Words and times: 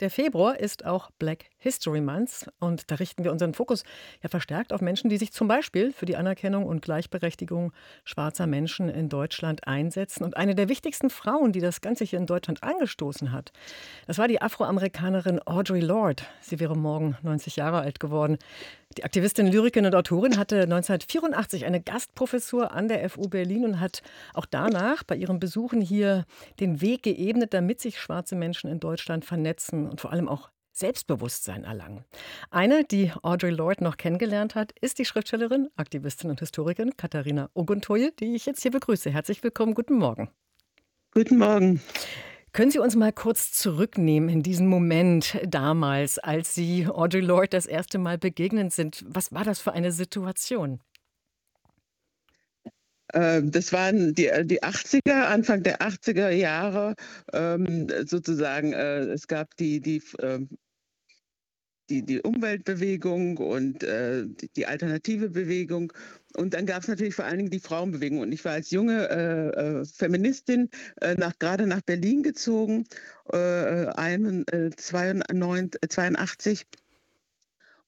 Der 0.00 0.08
Februar 0.08 0.58
ist 0.58 0.86
auch 0.86 1.10
Black 1.18 1.50
History 1.58 2.00
Month 2.00 2.50
und 2.58 2.90
da 2.90 2.94
richten 2.94 3.22
wir 3.22 3.32
unseren 3.32 3.52
Fokus 3.52 3.84
ja 4.22 4.30
verstärkt 4.30 4.72
auf 4.72 4.80
Menschen, 4.80 5.10
die 5.10 5.18
sich 5.18 5.30
zum 5.30 5.46
Beispiel 5.46 5.92
für 5.92 6.06
die 6.06 6.16
Anerkennung 6.16 6.64
und 6.64 6.80
Gleichberechtigung 6.80 7.72
schwarzer 8.04 8.46
Menschen 8.46 8.88
in 8.88 9.10
Deutschland 9.10 9.66
einsetzen. 9.66 10.24
Und 10.24 10.38
eine 10.38 10.54
der 10.54 10.70
wichtigsten 10.70 11.10
Frauen, 11.10 11.52
die 11.52 11.60
das 11.60 11.82
Ganze 11.82 12.04
hier 12.04 12.18
in 12.18 12.24
Deutschland 12.24 12.62
angestoßen 12.62 13.30
hat, 13.30 13.52
das 14.06 14.16
war 14.16 14.26
die 14.26 14.40
Afroamerikanerin 14.40 15.46
Audre 15.46 15.80
Lorde. 15.80 16.22
Sie 16.40 16.60
wäre 16.60 16.78
morgen 16.78 17.18
90 17.22 17.56
Jahre 17.56 17.80
alt 17.80 18.00
geworden. 18.00 18.38
Die 18.96 19.04
Aktivistin, 19.04 19.46
Lyrikerin 19.46 19.86
und 19.86 19.94
Autorin 19.94 20.36
hatte 20.36 20.62
1984 20.62 21.64
eine 21.64 21.80
Gastprofessur 21.80 22.72
an 22.72 22.88
der 22.88 23.08
FU 23.08 23.28
Berlin 23.28 23.64
und 23.64 23.80
hat 23.80 24.02
auch 24.34 24.46
danach 24.46 25.04
bei 25.04 25.14
ihren 25.14 25.38
Besuchen 25.38 25.80
hier 25.80 26.24
den 26.58 26.80
Weg 26.80 27.04
geebnet, 27.04 27.54
damit 27.54 27.80
sich 27.80 28.00
schwarze 28.00 28.34
Menschen 28.34 28.68
in 28.68 28.80
Deutschland 28.80 29.24
vernetzen 29.24 29.89
und 29.90 30.00
vor 30.00 30.12
allem 30.12 30.28
auch 30.28 30.50
Selbstbewusstsein 30.72 31.64
erlangen. 31.64 32.04
Eine, 32.50 32.84
die 32.84 33.12
Audre 33.22 33.50
Lorde 33.50 33.84
noch 33.84 33.96
kennengelernt 33.96 34.54
hat, 34.54 34.72
ist 34.80 34.98
die 34.98 35.04
Schriftstellerin, 35.04 35.68
Aktivistin 35.76 36.30
und 36.30 36.40
Historikerin 36.40 36.96
Katharina 36.96 37.50
Oguntoye, 37.54 38.12
die 38.18 38.34
ich 38.34 38.46
jetzt 38.46 38.62
hier 38.62 38.70
begrüße. 38.70 39.10
Herzlich 39.10 39.42
willkommen, 39.42 39.74
guten 39.74 39.98
Morgen. 39.98 40.30
Guten 41.12 41.38
Morgen. 41.38 41.82
Können 42.52 42.70
Sie 42.70 42.80
uns 42.80 42.96
mal 42.96 43.12
kurz 43.12 43.52
zurücknehmen 43.52 44.28
in 44.28 44.42
diesen 44.42 44.66
Moment 44.66 45.38
damals, 45.46 46.18
als 46.18 46.54
Sie 46.54 46.86
Audre 46.88 47.20
Lorde 47.20 47.48
das 47.48 47.66
erste 47.66 47.98
Mal 47.98 48.18
begegnet 48.18 48.72
sind? 48.72 49.04
Was 49.06 49.32
war 49.32 49.44
das 49.44 49.60
für 49.60 49.72
eine 49.72 49.92
Situation? 49.92 50.80
Ähm, 53.14 53.50
das 53.50 53.72
waren 53.72 54.14
die, 54.14 54.30
die 54.44 54.62
80er, 54.62 55.26
Anfang 55.26 55.62
der 55.62 55.80
80er 55.80 56.30
Jahre 56.30 56.94
ähm, 57.32 57.88
sozusagen. 58.06 58.72
Äh, 58.72 59.00
es 59.06 59.26
gab 59.26 59.56
die, 59.56 59.80
die 59.80 60.02
ähm, 60.20 60.48
die, 61.90 62.02
die 62.02 62.20
Umweltbewegung 62.22 63.36
und 63.38 63.82
äh, 63.82 64.24
die, 64.56 64.66
alternative 64.66 65.30
Bewegung. 65.30 65.92
Und 66.36 66.54
dann 66.54 66.64
gab 66.64 66.82
es 66.82 66.88
natürlich 66.88 67.14
vor 67.14 67.24
allen 67.24 67.38
Dingen 67.38 67.50
die 67.50 67.58
Frauenbewegung. 67.60 68.20
Und 68.20 68.32
ich 68.32 68.44
war 68.44 68.52
als 68.52 68.70
junge 68.70 69.08
äh, 69.10 69.48
äh 69.80 69.84
Feministin 69.84 70.70
äh, 71.00 71.14
nach, 71.16 71.38
gerade 71.38 71.66
nach 71.66 71.80
Berlin 71.82 72.22
gezogen, 72.22 72.86
äh, 73.32 73.86
82 75.88 76.66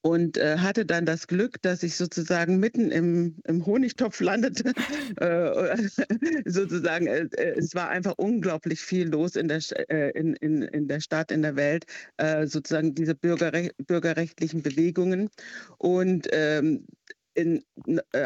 und 0.02 0.36
äh, 0.36 0.58
hatte 0.58 0.84
dann 0.84 1.06
das 1.06 1.28
Glück, 1.28 1.62
dass 1.62 1.82
ich 1.82 1.96
sozusagen 1.96 2.58
mitten 2.58 2.90
im, 2.90 3.36
im 3.44 3.64
Honigtopf 3.64 4.20
landete. 4.20 4.72
äh, 5.16 5.76
sozusagen, 6.44 7.06
äh, 7.06 7.28
äh, 7.36 7.58
es 7.58 7.74
war 7.74 7.88
einfach 7.88 8.14
unglaublich 8.16 8.80
viel 8.80 9.08
los 9.08 9.36
in 9.36 9.48
der, 9.48 9.60
äh, 9.90 10.10
in, 10.10 10.34
in, 10.34 10.62
in 10.62 10.88
der 10.88 11.00
Stadt, 11.00 11.30
in 11.30 11.42
der 11.42 11.56
Welt, 11.56 11.86
äh, 12.16 12.46
sozusagen 12.46 12.94
diese 12.94 13.14
bürgerre 13.14 13.70
bürgerrechtlichen 13.86 14.62
Bewegungen. 14.62 15.30
Und 15.78 16.28
ähm, 16.32 16.86
in 17.34 17.62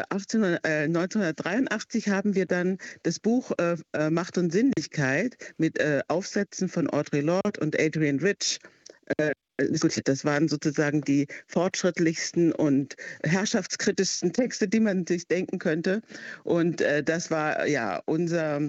18, 0.09 0.43
äh, 0.43 0.57
1983 0.83 2.09
haben 2.09 2.35
wir 2.35 2.45
dann 2.45 2.77
das 3.03 3.19
Buch 3.19 3.51
äh, 3.57 4.09
Macht 4.09 4.37
und 4.37 4.51
Sinnlichkeit 4.51 5.37
mit 5.57 5.79
äh, 5.79 6.01
Aufsätzen 6.07 6.67
von 6.67 6.89
Audre 6.89 7.21
Lorde 7.21 7.59
und 7.61 7.79
Adrian 7.79 8.19
Rich 8.19 8.59
diskutiert. 9.59 10.07
Das 10.07 10.25
waren 10.25 10.47
sozusagen 10.47 11.01
die 11.01 11.27
fortschrittlichsten 11.47 12.51
und 12.51 12.95
herrschaftskritischsten 13.23 14.33
Texte, 14.33 14.67
die 14.67 14.79
man 14.79 15.05
sich 15.05 15.27
denken 15.27 15.59
könnte. 15.59 16.01
Und 16.43 16.81
äh, 16.81 17.03
das 17.03 17.31
war 17.31 17.65
ja 17.67 18.01
unser 18.05 18.61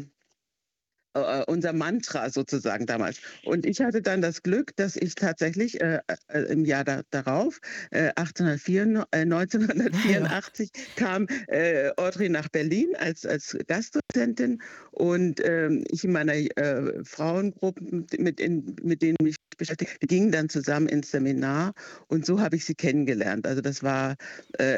äh, 1.14 1.44
unser 1.46 1.72
Mantra 1.72 2.30
sozusagen 2.30 2.86
damals. 2.86 3.20
Und 3.44 3.66
ich 3.66 3.80
hatte 3.80 4.02
dann 4.02 4.20
das 4.20 4.42
Glück, 4.42 4.76
dass 4.76 4.96
ich 4.96 5.14
tatsächlich 5.14 5.80
äh, 5.80 6.00
äh, 6.28 6.40
im 6.40 6.64
Jahr 6.64 6.84
da, 6.84 7.02
darauf, 7.10 7.60
äh, 7.90 8.10
1804, 8.16 9.06
1984, 9.12 10.70
ja. 10.74 10.82
kam 10.96 11.26
äh, 11.46 11.90
Audrey 11.96 12.28
nach 12.28 12.48
Berlin 12.48 12.94
als, 12.98 13.24
als 13.24 13.56
Gastdozentin 13.66 14.60
und 14.92 15.40
ähm, 15.44 15.84
ich 15.90 16.04
in 16.04 16.12
meiner 16.12 16.34
äh, 16.34 17.04
Frauengruppe, 17.04 17.82
mit, 18.18 18.40
in, 18.40 18.76
mit 18.82 19.02
denen 19.02 19.16
mich 19.22 19.36
beschäftigt, 19.56 19.96
wir 20.00 20.08
gingen 20.08 20.30
dann 20.30 20.48
zusammen 20.48 20.88
ins 20.88 21.10
Seminar 21.10 21.72
und 22.08 22.24
so 22.24 22.40
habe 22.40 22.56
ich 22.56 22.64
sie 22.64 22.74
kennengelernt. 22.74 23.46
Also 23.46 23.60
das 23.60 23.82
war, 23.82 24.14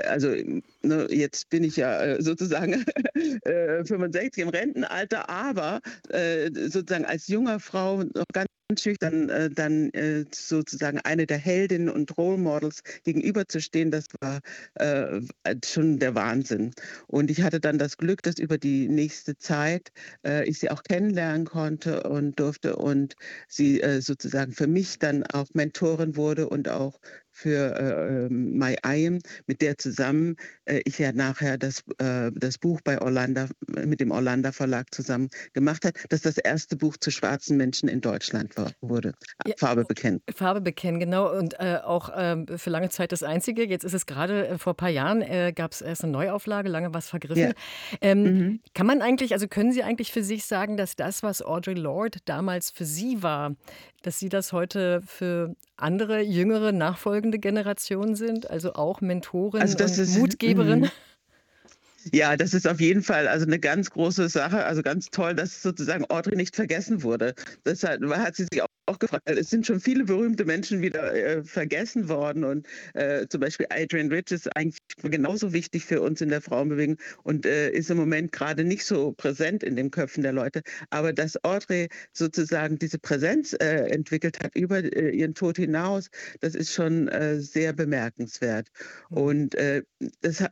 also 0.08 0.34
ne, 0.82 1.06
jetzt 1.10 1.50
bin 1.50 1.64
ich 1.64 1.76
ja 1.76 2.20
sozusagen 2.22 2.84
65 3.44 4.42
im 4.42 4.48
Rentenalter, 4.48 5.28
aber 5.28 5.80
äh, 6.08 6.19
sozusagen 6.70 7.04
als 7.04 7.26
junger 7.28 7.60
Frau 7.60 8.02
noch 8.02 8.24
ganz 8.32 8.46
schüchtern 8.78 9.28
äh, 9.28 9.50
dann 9.50 9.90
äh, 9.90 10.24
sozusagen 10.32 10.98
eine 11.00 11.26
der 11.26 11.38
Heldinnen 11.38 11.88
und 11.88 12.16
Role 12.16 12.38
Models 12.38 12.82
gegenüberzustehen, 13.04 13.90
das 13.90 14.06
war 14.20 14.40
äh, 14.74 15.20
schon 15.64 15.98
der 15.98 16.14
Wahnsinn. 16.14 16.72
Und 17.06 17.30
ich 17.30 17.42
hatte 17.42 17.60
dann 17.60 17.78
das 17.78 17.96
Glück, 17.96 18.22
dass 18.22 18.38
über 18.38 18.58
die 18.58 18.88
nächste 18.88 19.36
Zeit 19.36 19.90
äh, 20.26 20.48
ich 20.48 20.58
sie 20.58 20.70
auch 20.70 20.82
kennenlernen 20.82 21.46
konnte 21.46 22.02
und 22.04 22.38
durfte 22.38 22.76
und 22.76 23.14
sie 23.48 23.80
äh, 23.80 24.00
sozusagen 24.00 24.52
für 24.52 24.66
mich 24.66 24.98
dann 24.98 25.24
auch 25.24 25.48
Mentorin 25.54 26.16
wurde 26.16 26.48
und 26.48 26.68
auch 26.68 27.00
für 27.32 27.74
äh, 27.78 28.26
ähm, 28.26 28.58
My 28.58 28.76
Ayem, 28.82 29.20
mit 29.46 29.62
der 29.62 29.78
zusammen 29.78 30.36
äh, 30.66 30.82
ich 30.84 30.98
ja 30.98 31.12
nachher 31.12 31.58
das, 31.58 31.84
äh, 31.98 32.30
das 32.34 32.58
Buch 32.58 32.80
bei 32.82 33.00
Orlando, 33.00 33.46
mit 33.84 34.00
dem 34.00 34.10
Orlando 34.10 34.52
Verlag 34.52 34.92
zusammen 34.94 35.28
gemacht 35.52 35.84
hat, 35.84 35.96
das 36.08 36.22
das 36.22 36.38
erste 36.38 36.76
Buch 36.76 36.96
zu 36.98 37.10
schwarzen 37.10 37.56
Menschen 37.56 37.88
in 37.88 38.00
Deutschland 38.00 38.56
war, 38.56 38.59
wurde. 38.80 39.14
Ja, 39.46 39.54
Farbe 39.58 39.84
bekennen. 39.84 40.22
Farbe 40.34 40.60
bekennen, 40.60 41.00
genau. 41.00 41.32
Und 41.36 41.54
äh, 41.58 41.78
auch 41.84 42.10
ähm, 42.14 42.46
für 42.56 42.70
lange 42.70 42.88
Zeit 42.90 43.12
das 43.12 43.22
einzige. 43.22 43.66
Jetzt 43.66 43.84
ist 43.84 43.94
es 43.94 44.06
gerade 44.06 44.48
äh, 44.48 44.58
vor 44.58 44.74
ein 44.74 44.76
paar 44.76 44.88
Jahren, 44.88 45.22
äh, 45.22 45.52
gab 45.54 45.72
es 45.72 45.80
erst 45.80 46.04
eine 46.04 46.12
Neuauflage, 46.12 46.68
lange 46.68 46.92
was 46.94 47.08
vergriffen. 47.08 47.42
Ja. 47.42 47.52
Ähm, 48.00 48.22
mhm. 48.22 48.60
Kann 48.74 48.86
man 48.86 49.02
eigentlich, 49.02 49.32
also 49.32 49.48
können 49.48 49.72
Sie 49.72 49.82
eigentlich 49.82 50.12
für 50.12 50.22
sich 50.22 50.44
sagen, 50.44 50.76
dass 50.76 50.96
das, 50.96 51.22
was 51.22 51.42
Audre 51.42 51.74
Lorde 51.74 52.18
damals 52.24 52.70
für 52.70 52.84
Sie 52.84 53.22
war, 53.22 53.54
dass 54.02 54.18
Sie 54.18 54.28
das 54.28 54.52
heute 54.52 55.02
für 55.02 55.54
andere, 55.76 56.20
jüngere, 56.20 56.72
nachfolgende 56.72 57.38
Generationen 57.38 58.14
sind? 58.14 58.50
Also 58.50 58.74
auch 58.74 59.00
Mentorin 59.00 59.60
also 59.60 59.82
und 59.82 60.18
Mutgeberin? 60.18 60.90
Ja, 62.12 62.36
das 62.36 62.54
ist 62.54 62.66
auf 62.66 62.80
jeden 62.80 63.02
Fall 63.02 63.28
also 63.28 63.46
eine 63.46 63.58
ganz 63.58 63.90
große 63.90 64.28
Sache, 64.28 64.64
also 64.64 64.82
ganz 64.82 65.10
toll, 65.10 65.34
dass 65.34 65.62
sozusagen 65.62 66.04
Audrey 66.10 66.36
nicht 66.36 66.56
vergessen 66.56 67.02
wurde. 67.02 67.34
Deshalb 67.66 68.02
hat 68.16 68.36
sie 68.36 68.46
sich 68.50 68.62
auch 68.62 68.66
auch 68.90 68.98
gefragt, 68.98 69.28
es 69.30 69.50
sind 69.50 69.66
schon 69.66 69.80
viele 69.80 70.04
berühmte 70.04 70.44
Menschen 70.44 70.82
wieder 70.82 71.14
äh, 71.14 71.44
vergessen 71.44 72.08
worden 72.08 72.44
und 72.44 72.66
äh, 72.94 73.26
zum 73.28 73.40
Beispiel 73.40 73.66
Adrian 73.70 74.10
Rich 74.10 74.32
ist 74.32 74.56
eigentlich 74.56 74.78
genauso 75.02 75.52
wichtig 75.52 75.84
für 75.84 76.00
uns 76.00 76.20
in 76.20 76.28
der 76.28 76.40
Frauenbewegung 76.40 76.96
und 77.22 77.46
äh, 77.46 77.70
ist 77.70 77.90
im 77.90 77.96
Moment 77.96 78.32
gerade 78.32 78.64
nicht 78.64 78.84
so 78.84 79.12
präsent 79.12 79.62
in 79.62 79.76
den 79.76 79.90
Köpfen 79.90 80.22
der 80.22 80.32
Leute. 80.32 80.62
Aber 80.90 81.12
dass 81.12 81.42
Audrey 81.44 81.88
sozusagen 82.12 82.78
diese 82.78 82.98
Präsenz 82.98 83.52
äh, 83.54 83.88
entwickelt 83.90 84.40
hat 84.42 84.54
über 84.56 84.78
äh, 84.78 85.10
ihren 85.10 85.34
Tod 85.34 85.56
hinaus, 85.56 86.08
das 86.40 86.54
ist 86.54 86.72
schon 86.72 87.08
äh, 87.08 87.40
sehr 87.40 87.72
bemerkenswert. 87.72 88.68
Mhm. 89.10 89.16
Und 89.16 89.56
das 90.22 90.44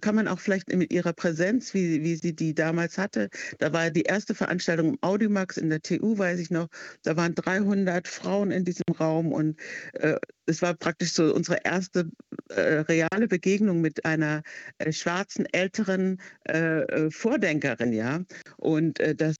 kann 0.00 0.14
man 0.14 0.28
auch 0.28 0.38
vielleicht 0.38 0.72
mit 0.72 0.92
ihrer 0.92 1.12
Präsenz, 1.12 1.74
wie, 1.74 2.02
wie 2.02 2.16
sie 2.16 2.34
die 2.34 2.54
damals 2.54 2.96
hatte, 2.96 3.28
da 3.58 3.72
war 3.72 3.90
die 3.90 4.02
erste 4.02 4.34
Veranstaltung 4.34 4.90
im 4.90 4.98
Audimax 5.02 5.56
in 5.56 5.70
der 5.70 5.82
TU, 5.82 6.16
weiß 6.16 6.38
ich 6.40 6.50
noch, 6.50 6.68
da 7.02 7.16
waren 7.16 7.34
drei 7.34 7.57
200 7.58 8.06
Frauen 8.06 8.50
in 8.50 8.64
diesem 8.64 8.84
Raum 8.98 9.32
und 9.32 9.58
äh, 9.94 10.16
es 10.46 10.62
war 10.62 10.74
praktisch 10.74 11.12
so 11.12 11.34
unsere 11.34 11.58
erste 11.64 12.10
äh, 12.50 12.60
reale 12.60 13.28
Begegnung 13.28 13.80
mit 13.80 14.04
einer 14.04 14.42
äh, 14.78 14.92
schwarzen 14.92 15.46
älteren 15.52 16.20
äh, 16.48 16.82
äh, 16.82 17.10
Vordenkerin, 17.10 17.92
ja. 17.92 18.20
Und 18.56 19.00
äh, 19.00 19.14
das 19.14 19.36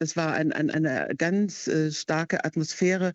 es 0.00 0.16
war 0.16 0.34
ein, 0.34 0.52
ein, 0.52 0.70
eine 0.70 1.08
ganz 1.16 1.70
starke 1.90 2.44
Atmosphäre. 2.44 3.12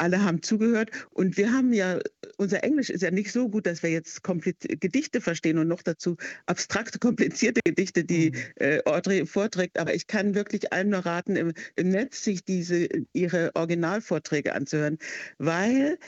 Alle 0.00 0.24
haben 0.24 0.42
zugehört 0.42 0.90
und 1.10 1.36
wir 1.36 1.52
haben 1.52 1.72
ja, 1.74 1.98
unser 2.38 2.64
Englisch 2.64 2.88
ist 2.88 3.02
ja 3.02 3.10
nicht 3.10 3.32
so 3.32 3.50
gut, 3.50 3.66
dass 3.66 3.82
wir 3.82 3.90
jetzt 3.90 4.22
Gedichte 4.24 5.20
verstehen 5.20 5.58
und 5.58 5.68
noch 5.68 5.82
dazu 5.82 6.16
abstrakte, 6.46 6.98
komplizierte 7.00 7.60
Gedichte, 7.64 8.02
die 8.02 8.30
mhm. 8.30 8.36
äh, 8.56 8.82
Audrey 8.86 9.26
vorträgt. 9.26 9.78
Aber 9.78 9.94
ich 9.94 10.06
kann 10.06 10.34
wirklich 10.34 10.72
allen 10.72 10.88
nur 10.88 11.00
raten, 11.00 11.36
im, 11.36 11.52
im 11.76 11.90
Netz 11.90 12.24
sich 12.24 12.44
diese, 12.44 12.88
ihre 13.12 13.50
Originalvorträge 13.54 14.54
anzuhören, 14.54 14.98
weil 15.36 15.98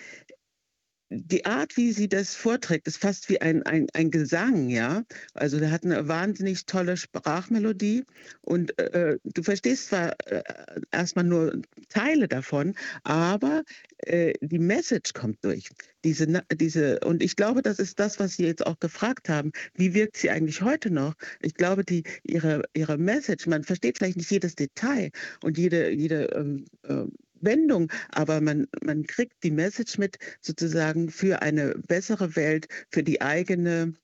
die 1.15 1.45
Art, 1.45 1.77
wie 1.77 1.93
sie 1.93 2.09
das 2.09 2.35
vorträgt, 2.35 2.87
ist 2.87 2.97
fast 2.97 3.29
wie 3.29 3.41
ein, 3.41 3.63
ein, 3.65 3.87
ein 3.93 4.11
Gesang, 4.11 4.71
ja. 4.71 5.05
Also 5.35 5.59
der 5.59 5.71
hat 5.71 5.85
eine 5.85 6.09
wahnsinnig 6.09 6.65
tolle 6.67 6.97
Sprachmelodie 6.97 8.05
und 8.41 8.79
äh, 8.79 9.19
du 9.25 9.43
verstehst 9.43 9.89
zwar 9.89 10.17
äh, 10.27 10.43
erstmal 10.91 11.25
nur 11.25 11.61
Teile 11.89 12.29
davon, 12.29 12.75
aber 13.05 13.63
äh, 13.99 14.33
die 14.41 14.59
Message 14.59 15.13
kommt 15.13 15.45
durch. 15.45 15.69
Diese, 16.05 16.43
diese, 16.53 16.99
und 17.01 17.23
ich 17.23 17.37
glaube, 17.37 17.63
das 17.63 17.79
ist 17.79 18.01
das, 18.01 18.19
was 18.19 18.37
Sie 18.37 18.45
jetzt 18.45 18.67
auch 18.67 18.81
gefragt 18.81 19.29
haben. 19.29 19.53
Wie 19.75 19.95
wirkt 19.95 20.17
sie 20.17 20.31
eigentlich 20.31 20.63
heute 20.63 20.91
noch? 20.91 21.15
Ich 21.41 21.55
glaube, 21.55 21.85
die, 21.85 22.03
ihre, 22.25 22.63
ihre 22.75 22.99
Message, 22.99 23.47
man 23.47 23.63
versteht 23.63 23.99
vielleicht 23.99 24.17
nicht 24.17 24.31
jedes 24.31 24.55
Detail 24.57 25.11
und 25.43 25.59
jede, 25.59 25.91
jede 25.91 26.25
ähm, 26.35 26.65
äh, 26.83 27.05
Wendung, 27.43 27.91
aber 28.11 28.41
man, 28.41 28.67
man 28.83 29.05
kriegt 29.05 29.43
die 29.43 29.51
Message 29.51 29.99
mit, 29.99 30.19
sozusagen 30.41 31.11
für 31.11 31.43
eine 31.43 31.75
bessere 31.87 32.37
Welt, 32.37 32.69
für 32.91 33.03
die 33.03 33.21
eigene 33.21 33.95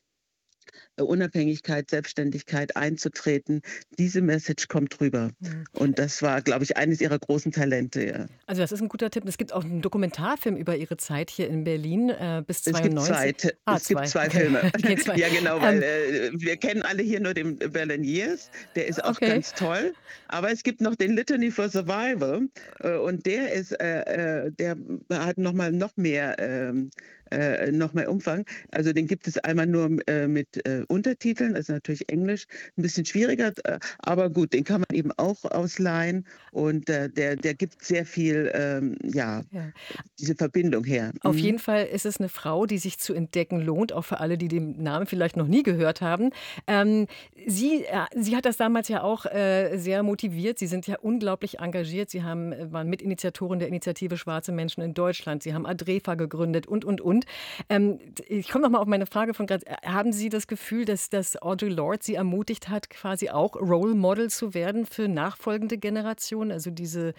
Unabhängigkeit, 1.04 1.90
Selbstständigkeit 1.90 2.76
einzutreten. 2.76 3.62
Diese 3.98 4.20
Message 4.20 4.68
kommt 4.68 5.00
rüber. 5.00 5.30
Mhm. 5.40 5.64
Und 5.72 5.98
das 5.98 6.22
war, 6.22 6.42
glaube 6.42 6.64
ich, 6.64 6.76
eines 6.76 7.00
ihrer 7.00 7.18
großen 7.18 7.52
Talente. 7.52 8.06
Ja. 8.06 8.26
Also 8.46 8.62
das 8.62 8.72
ist 8.72 8.80
ein 8.80 8.88
guter 8.88 9.10
Tipp. 9.10 9.24
Es 9.26 9.38
gibt 9.38 9.52
auch 9.52 9.64
einen 9.64 9.82
Dokumentarfilm 9.82 10.56
über 10.56 10.76
ihre 10.76 10.96
Zeit 10.96 11.30
hier 11.30 11.48
in 11.48 11.64
Berlin 11.64 12.10
äh, 12.10 12.42
bis 12.46 12.62
92. 12.62 13.10
Es 13.10 13.24
gibt 13.24 13.40
zwei, 13.40 13.54
ah, 13.64 13.76
es 13.76 13.84
zwei. 13.84 13.94
Gibt 13.94 14.08
zwei 14.08 14.30
Filme. 14.30 14.62
Okay, 14.78 14.96
zwei. 14.96 15.16
ja, 15.16 15.28
genau, 15.28 15.60
weil 15.60 15.82
ähm, 15.82 16.36
äh, 16.36 16.40
wir 16.40 16.56
kennen 16.56 16.82
alle 16.82 17.02
hier 17.02 17.20
nur 17.20 17.34
den 17.34 17.56
Berlin 17.58 18.04
Years. 18.04 18.50
Der 18.74 18.86
ist 18.86 19.02
auch 19.02 19.10
okay. 19.10 19.28
ganz 19.28 19.54
toll. 19.54 19.92
Aber 20.28 20.50
es 20.52 20.62
gibt 20.62 20.80
noch 20.80 20.94
den 20.94 21.16
Litany 21.16 21.50
for 21.50 21.68
Survival. 21.68 22.48
Äh, 22.80 22.96
und 22.96 23.26
der 23.26 23.52
ist, 23.52 23.72
äh, 23.80 24.46
äh 24.46 24.52
der 24.52 24.76
hat 25.10 25.38
noch 25.38 25.52
mal 25.52 25.72
noch 25.72 25.96
mehr 25.96 26.36
ähm, 26.38 26.90
äh, 27.30 27.70
noch 27.72 27.92
mehr 27.92 28.10
Umfang. 28.10 28.44
Also 28.70 28.92
den 28.92 29.06
gibt 29.06 29.26
es 29.28 29.38
einmal 29.38 29.66
nur 29.66 29.98
äh, 30.08 30.26
mit 30.28 30.64
äh, 30.66 30.84
Untertiteln, 30.88 31.54
also 31.54 31.74
natürlich 31.74 32.08
Englisch, 32.08 32.46
ein 32.76 32.82
bisschen 32.82 33.04
schwieriger, 33.04 33.52
äh, 33.64 33.78
aber 33.98 34.30
gut, 34.30 34.52
den 34.52 34.64
kann 34.64 34.80
man 34.88 34.96
eben 34.96 35.12
auch 35.12 35.44
ausleihen 35.44 36.26
und 36.52 36.88
äh, 36.88 37.10
der, 37.10 37.36
der 37.36 37.54
gibt 37.54 37.84
sehr 37.84 38.06
viel, 38.06 38.50
ähm, 38.54 38.96
ja, 39.02 39.42
ja, 39.50 39.72
diese 40.18 40.34
Verbindung 40.34 40.84
her. 40.84 41.12
Auf 41.22 41.36
mhm. 41.36 41.40
jeden 41.40 41.58
Fall 41.58 41.84
ist 41.86 42.06
es 42.06 42.18
eine 42.18 42.28
Frau, 42.28 42.66
die 42.66 42.78
sich 42.78 42.98
zu 42.98 43.12
entdecken 43.12 43.60
lohnt, 43.60 43.92
auch 43.92 44.04
für 44.04 44.20
alle, 44.20 44.38
die 44.38 44.48
den 44.48 44.82
Namen 44.82 45.06
vielleicht 45.06 45.36
noch 45.36 45.46
nie 45.46 45.62
gehört 45.62 46.00
haben. 46.00 46.30
Ähm, 46.66 47.06
sie, 47.46 47.84
äh, 47.84 48.06
sie 48.16 48.36
hat 48.36 48.44
das 48.44 48.56
damals 48.56 48.88
ja 48.88 49.02
auch 49.02 49.26
sehr 49.74 50.02
motiviert. 50.02 50.58
Sie 50.58 50.66
sind 50.66 50.86
ja 50.86 50.96
unglaublich 50.98 51.58
engagiert. 51.58 52.10
Sie 52.10 52.22
haben, 52.22 52.54
waren 52.72 52.88
Mitinitiatoren 52.88 53.58
der 53.58 53.68
Initiative 53.68 54.16
Schwarze 54.16 54.52
Menschen 54.52 54.82
in 54.82 54.94
Deutschland. 54.94 55.42
Sie 55.42 55.54
haben 55.54 55.66
Adrefa 55.66 56.14
gegründet 56.14 56.66
und, 56.66 56.84
und, 56.84 57.00
und. 57.00 57.18
Und 57.18 57.24
ähm, 57.68 57.98
ich 58.28 58.48
komme 58.48 58.62
nochmal 58.62 58.80
auf 58.80 58.86
meine 58.86 59.06
Frage 59.06 59.34
von 59.34 59.46
gerade. 59.46 59.64
Haben 59.84 60.12
Sie 60.12 60.28
das 60.28 60.46
Gefühl, 60.46 60.77
dass, 60.84 61.10
dass 61.10 61.40
Audre 61.40 61.68
Lorde 61.68 62.02
Sie 62.02 62.14
ermutigt 62.14 62.68
hat, 62.68 62.90
quasi 62.90 63.30
auch 63.30 63.56
Role 63.56 63.94
Model 63.94 64.30
zu 64.30 64.54
werden 64.54 64.86
für 64.86 65.08
nachfolgende 65.08 65.78
Generationen? 65.78 66.52
Also 66.52 66.70
diese, 66.70 67.14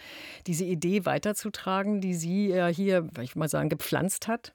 diese 0.47 0.65
Idee 0.65 1.05
weiterzutragen, 1.05 2.01
die 2.01 2.13
sie 2.13 2.49
ja 2.49 2.67
hier, 2.67 3.09
ich 3.21 3.35
mal 3.35 3.49
sagen, 3.49 3.69
gepflanzt 3.69 4.27
hat? 4.27 4.53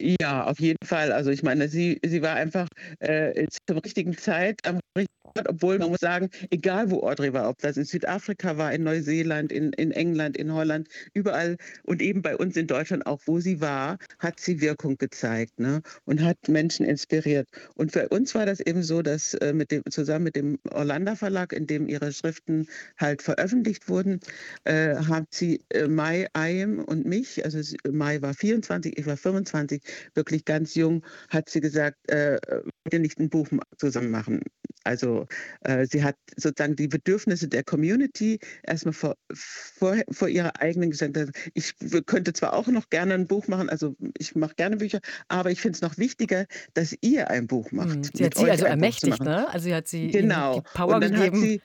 Ja, 0.00 0.44
auf 0.46 0.60
jeden 0.60 0.84
Fall. 0.84 1.12
Also 1.12 1.30
ich 1.30 1.42
meine, 1.42 1.68
sie, 1.68 1.98
sie 2.04 2.22
war 2.22 2.34
einfach 2.34 2.68
äh, 3.00 3.46
zur 3.66 3.82
richtigen 3.84 4.16
Zeit 4.16 4.60
am 4.64 4.80
richtigen 4.96 5.17
Ort, 5.38 5.48
obwohl 5.48 5.78
man 5.78 5.90
muss 5.90 6.00
sagen, 6.00 6.30
egal 6.50 6.90
wo 6.90 7.00
Audrey 7.02 7.32
war, 7.32 7.48
ob 7.48 7.58
das 7.58 7.76
in 7.76 7.84
Südafrika 7.84 8.56
war, 8.58 8.72
in 8.72 8.82
Neuseeland, 8.82 9.52
in, 9.52 9.72
in 9.72 9.92
England, 9.92 10.36
in 10.36 10.52
Holland, 10.52 10.88
überall 11.14 11.56
und 11.84 12.02
eben 12.02 12.22
bei 12.22 12.36
uns 12.36 12.56
in 12.56 12.66
Deutschland 12.66 13.06
auch, 13.06 13.20
wo 13.26 13.38
sie 13.40 13.60
war, 13.60 13.98
hat 14.18 14.40
sie 14.40 14.60
Wirkung 14.60 14.98
gezeigt 14.98 15.58
ne? 15.60 15.82
und 16.04 16.22
hat 16.22 16.36
Menschen 16.48 16.84
inspiriert. 16.84 17.48
Und 17.76 17.92
für 17.92 18.08
uns 18.08 18.34
war 18.34 18.46
das 18.46 18.60
eben 18.60 18.82
so, 18.82 19.02
dass 19.02 19.34
äh, 19.34 19.52
mit 19.52 19.70
dem, 19.70 19.82
zusammen 19.90 20.24
mit 20.24 20.36
dem 20.36 20.58
Orlando 20.70 21.14
Verlag, 21.14 21.52
in 21.52 21.66
dem 21.66 21.88
ihre 21.88 22.12
Schriften 22.12 22.66
halt 22.96 23.22
veröffentlicht 23.22 23.88
wurden, 23.88 24.20
äh, 24.64 24.96
hat 24.96 25.26
sie 25.30 25.60
äh, 25.70 25.86
Mai 25.86 26.26
Ayem 26.32 26.80
und 26.80 27.06
mich, 27.06 27.44
also 27.44 27.60
Mai 27.90 28.20
war 28.22 28.34
24, 28.34 28.98
ich 28.98 29.06
war 29.06 29.16
25, 29.16 29.82
wirklich 30.14 30.44
ganz 30.44 30.74
jung, 30.74 31.04
hat 31.28 31.48
sie 31.48 31.60
gesagt, 31.60 32.10
äh, 32.10 32.38
wir 32.90 32.98
nicht 32.98 33.18
ein 33.18 33.28
Buch 33.28 33.48
zusammen 33.76 34.10
machen. 34.10 34.40
Also 34.84 35.26
äh, 35.62 35.86
sie 35.86 36.02
hat 36.02 36.16
sozusagen 36.36 36.76
die 36.76 36.88
Bedürfnisse 36.88 37.48
der 37.48 37.64
Community 37.64 38.38
erstmal 38.62 38.94
vor, 38.94 39.16
vor, 39.32 39.96
vor 40.10 40.28
ihrer 40.28 40.60
eigenen 40.60 40.90
Gesellschaft. 40.90 41.32
Ich 41.54 41.74
könnte 42.06 42.32
zwar 42.32 42.54
auch 42.54 42.68
noch 42.68 42.88
gerne 42.90 43.14
ein 43.14 43.26
Buch 43.26 43.48
machen, 43.48 43.68
also 43.68 43.96
ich 44.16 44.34
mache 44.34 44.54
gerne 44.54 44.76
Bücher, 44.76 45.00
aber 45.28 45.50
ich 45.50 45.60
finde 45.60 45.76
es 45.76 45.82
noch 45.82 45.98
wichtiger, 45.98 46.46
dass 46.74 46.94
ihr 47.00 47.30
ein 47.30 47.46
Buch 47.46 47.72
macht. 47.72 47.94
Hm, 47.94 48.02
sie 48.14 48.24
hat 48.24 48.34
sie 48.36 48.50
also 48.50 48.66
ermächtigt, 48.66 49.20
ne? 49.20 49.48
Also 49.52 49.64
sie 49.64 49.74
hat 49.74 49.88
sie 49.88 50.08
genau. 50.08 50.60
die 50.60 50.62
Power 50.74 51.00
gegeben. 51.00 51.60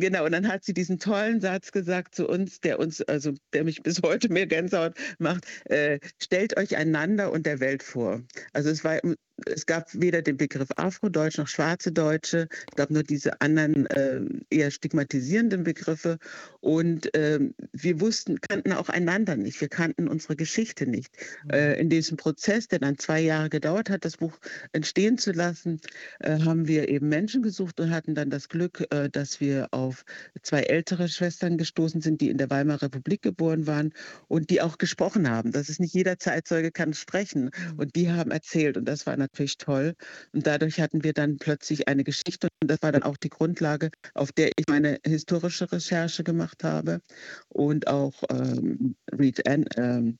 Genau, 0.00 0.24
und 0.24 0.32
dann 0.32 0.48
hat 0.48 0.64
sie 0.64 0.72
diesen 0.72 0.98
tollen 0.98 1.42
Satz 1.42 1.72
gesagt 1.72 2.14
zu 2.14 2.26
uns, 2.26 2.60
der 2.60 2.78
uns, 2.78 3.02
also 3.02 3.32
der 3.52 3.64
mich 3.64 3.82
bis 3.82 4.00
heute 4.02 4.32
mehr 4.32 4.46
Gänsehaut 4.46 4.94
macht, 5.18 5.44
äh, 5.66 6.00
stellt 6.18 6.56
euch 6.56 6.76
einander 6.76 7.30
und 7.30 7.44
der 7.44 7.60
Welt 7.60 7.82
vor. 7.82 8.22
Also 8.54 8.70
es 8.70 8.82
war 8.82 8.98
es 9.46 9.66
gab 9.66 9.88
weder 9.92 10.22
den 10.22 10.36
Begriff 10.36 10.68
Afrodeutsch 10.76 11.38
noch 11.38 11.48
schwarze 11.48 11.92
Deutsche. 11.92 12.48
Es 12.70 12.76
gab 12.76 12.90
nur 12.90 13.02
diese 13.02 13.40
anderen 13.40 13.86
äh, 13.86 14.20
eher 14.50 14.70
stigmatisierenden 14.70 15.64
Begriffe. 15.64 16.18
Und 16.60 17.14
äh, 17.14 17.40
wir 17.72 18.00
wussten, 18.00 18.40
kannten 18.40 18.72
auch 18.72 18.88
einander 18.88 19.36
nicht. 19.36 19.60
Wir 19.60 19.68
kannten 19.68 20.08
unsere 20.08 20.36
Geschichte 20.36 20.86
nicht. 20.86 21.14
Mhm. 21.44 21.50
Äh, 21.50 21.74
in 21.80 21.88
diesem 21.88 22.16
Prozess, 22.16 22.68
der 22.68 22.80
dann 22.80 22.98
zwei 22.98 23.20
Jahre 23.20 23.48
gedauert 23.50 23.90
hat, 23.90 24.04
das 24.04 24.18
Buch 24.18 24.38
entstehen 24.72 25.18
zu 25.18 25.32
lassen, 25.32 25.80
äh, 26.20 26.38
haben 26.40 26.68
wir 26.68 26.88
eben 26.88 27.08
Menschen 27.08 27.42
gesucht 27.42 27.80
und 27.80 27.90
hatten 27.90 28.14
dann 28.14 28.30
das 28.30 28.48
Glück, 28.48 28.86
äh, 28.90 29.08
dass 29.08 29.40
wir 29.40 29.68
auf 29.70 30.04
zwei 30.42 30.62
ältere 30.62 31.08
Schwestern 31.08 31.58
gestoßen 31.58 32.00
sind, 32.00 32.20
die 32.20 32.30
in 32.30 32.38
der 32.38 32.50
Weimarer 32.50 32.82
Republik 32.82 33.22
geboren 33.22 33.66
waren 33.66 33.92
und 34.28 34.50
die 34.50 34.60
auch 34.60 34.78
gesprochen 34.78 35.28
haben. 35.28 35.52
Das 35.52 35.68
ist 35.68 35.80
nicht 35.80 35.94
jeder 35.94 36.18
Zeitzeuge 36.18 36.70
kann 36.70 36.94
sprechen. 36.94 37.44
Mhm. 37.44 37.78
Und 37.78 37.96
die 37.96 38.10
haben 38.10 38.30
erzählt. 38.30 38.76
Und 38.76 38.84
das 38.86 39.06
war 39.06 39.16
natürlich 39.16 39.29
natürlich 39.32 39.58
toll. 39.58 39.94
Und 40.32 40.46
dadurch 40.46 40.80
hatten 40.80 41.04
wir 41.04 41.12
dann 41.12 41.38
plötzlich 41.38 41.88
eine 41.88 42.04
Geschichte 42.04 42.48
und 42.62 42.70
das 42.70 42.82
war 42.82 42.92
dann 42.92 43.02
auch 43.02 43.16
die 43.16 43.30
Grundlage, 43.30 43.90
auf 44.14 44.32
der 44.32 44.50
ich 44.56 44.66
meine 44.68 44.98
historische 45.06 45.70
Recherche 45.70 46.24
gemacht 46.24 46.64
habe. 46.64 47.00
Und 47.48 47.86
auch 47.86 48.22
ähm, 48.30 48.96
Reed 49.12 49.46
An 49.46 49.64
ähm, 49.76 50.18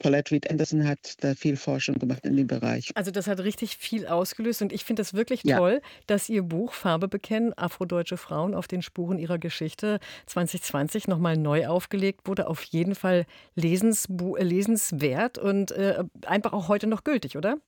Paulette 0.00 0.32
Reed 0.32 0.50
Anderson 0.50 0.88
hat 0.88 1.22
da 1.22 1.34
viel 1.34 1.56
Forschung 1.56 1.98
gemacht 1.98 2.24
in 2.24 2.34
dem 2.34 2.46
Bereich. 2.46 2.90
Also 2.94 3.10
das 3.10 3.26
hat 3.26 3.38
richtig 3.40 3.76
viel 3.76 4.06
ausgelöst 4.06 4.62
und 4.62 4.72
ich 4.72 4.84
finde 4.84 5.02
es 5.02 5.12
wirklich 5.12 5.44
ja. 5.44 5.58
toll, 5.58 5.82
dass 6.06 6.28
Ihr 6.30 6.42
Buch 6.42 6.72
Farbe 6.72 7.06
bekennen, 7.06 7.52
afrodeutsche 7.56 8.16
Frauen 8.16 8.54
auf 8.54 8.66
den 8.66 8.80
Spuren 8.80 9.18
ihrer 9.18 9.38
Geschichte 9.38 10.00
2020 10.26 11.06
nochmal 11.06 11.36
neu 11.36 11.66
aufgelegt 11.66 12.26
wurde. 12.26 12.46
Auf 12.46 12.62
jeden 12.62 12.94
Fall 12.94 13.26
lesens, 13.54 14.08
lesenswert 14.38 15.36
und 15.36 15.70
äh, 15.72 16.02
einfach 16.24 16.54
auch 16.54 16.68
heute 16.68 16.86
noch 16.86 17.04
gültig, 17.04 17.36
oder? 17.36 17.58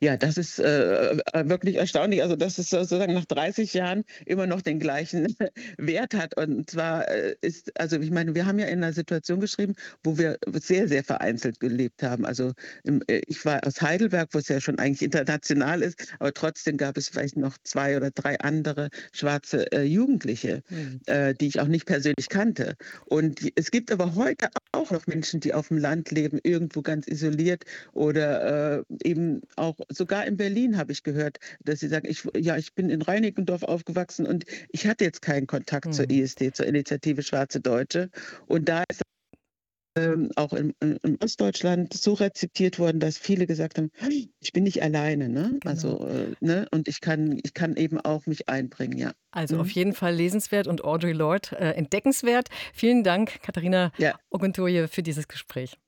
Ja, 0.00 0.16
das 0.16 0.36
ist 0.36 0.58
äh, 0.58 1.12
äh, 1.12 1.48
wirklich 1.48 1.76
erstaunlich. 1.76 2.22
Also, 2.22 2.36
dass 2.36 2.58
es 2.58 2.70
sozusagen 2.70 3.14
nach 3.14 3.24
30 3.24 3.74
Jahren 3.74 4.04
immer 4.26 4.46
noch 4.46 4.62
den 4.62 4.78
gleichen 4.78 5.34
Wert 5.78 6.14
hat. 6.14 6.36
Und 6.36 6.70
zwar 6.70 7.08
äh, 7.08 7.36
ist, 7.40 7.78
also 7.80 7.98
ich 7.98 8.10
meine, 8.10 8.34
wir 8.34 8.46
haben 8.46 8.58
ja 8.58 8.66
in 8.66 8.82
einer 8.82 8.92
Situation 8.92 9.40
geschrieben, 9.40 9.74
wo 10.02 10.18
wir 10.18 10.38
sehr, 10.54 10.88
sehr 10.88 11.04
vereinzelt 11.04 11.60
gelebt 11.60 12.02
haben. 12.02 12.24
Also 12.24 12.52
im, 12.84 13.02
äh, 13.08 13.22
ich 13.26 13.44
war 13.44 13.66
aus 13.66 13.80
Heidelberg, 13.80 14.28
wo 14.32 14.38
es 14.38 14.48
ja 14.48 14.60
schon 14.60 14.78
eigentlich 14.78 15.02
international 15.02 15.82
ist, 15.82 16.14
aber 16.18 16.32
trotzdem 16.32 16.76
gab 16.76 16.96
es 16.96 17.08
vielleicht 17.08 17.36
noch 17.36 17.56
zwei 17.64 17.96
oder 17.96 18.10
drei 18.10 18.38
andere 18.40 18.88
schwarze 19.12 19.70
äh, 19.72 19.82
Jugendliche, 19.82 20.62
mhm. 20.68 21.00
äh, 21.06 21.34
die 21.34 21.48
ich 21.48 21.60
auch 21.60 21.68
nicht 21.68 21.86
persönlich 21.86 22.28
kannte. 22.28 22.76
Und 23.06 23.40
es 23.56 23.70
gibt 23.70 23.90
aber 23.90 24.14
heute 24.14 24.48
auch 24.72 24.90
noch 24.90 25.06
Menschen, 25.06 25.40
die 25.40 25.54
auf 25.54 25.68
dem 25.68 25.78
Land 25.78 26.10
leben, 26.10 26.38
irgendwo 26.42 26.82
ganz 26.82 27.06
isoliert 27.08 27.64
oder 27.92 28.84
eben 29.02 29.42
auch 29.56 29.77
sogar 29.88 30.26
in 30.26 30.36
Berlin 30.36 30.76
habe 30.76 30.92
ich 30.92 31.02
gehört, 31.02 31.38
dass 31.60 31.80
sie 31.80 31.88
sagen, 31.88 32.08
ich, 32.08 32.26
ja, 32.36 32.56
ich 32.56 32.74
bin 32.74 32.90
in 32.90 33.02
Reinickendorf 33.02 33.62
aufgewachsen 33.62 34.26
und 34.26 34.44
ich 34.70 34.86
hatte 34.86 35.04
jetzt 35.04 35.22
keinen 35.22 35.46
Kontakt 35.46 35.86
mhm. 35.86 35.92
zur 35.92 36.10
ISD, 36.10 36.54
zur 36.54 36.66
Initiative 36.66 37.22
Schwarze 37.22 37.60
Deutsche. 37.60 38.10
Und 38.46 38.68
da 38.68 38.84
ist 38.90 39.02
ähm, 39.98 40.30
auch 40.36 40.52
in, 40.52 40.74
in, 40.80 41.18
Ostdeutschland 41.22 41.92
so 41.94 42.14
rezeptiert 42.14 42.78
worden, 42.78 43.00
dass 43.00 43.18
viele 43.18 43.46
gesagt 43.46 43.78
haben, 43.78 43.90
ich 44.40 44.52
bin 44.52 44.64
nicht 44.64 44.82
alleine, 44.82 45.28
ne? 45.28 45.56
Genau. 45.60 45.70
Also, 45.70 46.06
äh, 46.06 46.34
ne? 46.40 46.66
Und 46.70 46.88
ich 46.88 47.00
kann, 47.00 47.40
ich 47.42 47.54
kann 47.54 47.76
eben 47.76 48.00
auch 48.00 48.26
mich 48.26 48.48
einbringen, 48.48 48.98
ja. 48.98 49.12
Also 49.30 49.56
mhm. 49.56 49.60
auf 49.62 49.70
jeden 49.70 49.94
Fall 49.94 50.14
lesenswert 50.14 50.66
und 50.66 50.84
Audrey 50.84 51.12
Lorde 51.12 51.58
äh, 51.58 51.70
entdeckenswert. 51.72 52.48
Vielen 52.72 53.02
Dank, 53.02 53.42
Katharina 53.42 53.92
ja. 53.98 54.18
Oguntoye, 54.30 54.88
für 54.88 55.02
dieses 55.02 55.26
Gespräch. 55.28 55.78